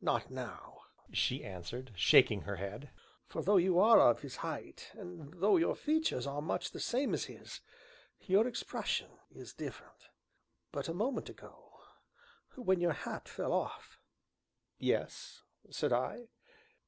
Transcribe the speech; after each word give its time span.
"Not 0.00 0.30
now," 0.30 0.82
she 1.12 1.42
answered, 1.44 1.90
shaking 1.96 2.42
her 2.42 2.54
head, 2.54 2.90
"for 3.26 3.42
though 3.42 3.56
you 3.56 3.80
are 3.80 3.98
of 3.98 4.20
his 4.20 4.36
height, 4.36 4.92
and 4.96 5.34
though 5.42 5.56
your 5.56 5.74
features 5.74 6.28
are 6.28 6.40
much 6.40 6.70
the 6.70 6.78
same 6.78 7.12
as 7.12 7.24
his, 7.24 7.60
your 8.20 8.46
expression 8.46 9.10
is 9.32 9.52
different. 9.52 10.10
But 10.70 10.86
a 10.88 10.94
moment 10.94 11.28
ago 11.28 11.80
when 12.54 12.78
your 12.80 12.92
hat 12.92 13.28
fell 13.28 13.52
off" 13.52 13.98
"Yes?" 14.78 15.42
said 15.70 15.92
I. 15.92 16.28